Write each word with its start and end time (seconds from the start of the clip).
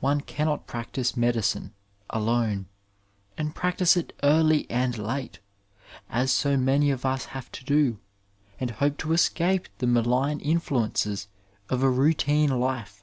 One 0.00 0.20
cannot 0.20 0.66
practise 0.66 1.16
medi 1.16 1.38
1 1.38 1.42
cine 1.44 1.70
alone 2.10 2.66
and 3.38 3.54
practise 3.54 3.96
it 3.96 4.12
early 4.22 4.70
and 4.70 4.98
late, 4.98 5.38
as 6.10 6.30
so 6.30 6.58
many 6.58 6.90
of 6.90 7.06
us 7.06 7.24
have 7.32 7.50
to 7.52 7.64
do, 7.64 7.98
and 8.60 8.72
hope 8.72 8.98
to 8.98 9.14
escape 9.14 9.70
the 9.78 9.86
malign 9.86 10.40
influences 10.40 11.26
of 11.70 11.82
a 11.82 11.88
routine 11.88 12.50
life. 12.60 13.02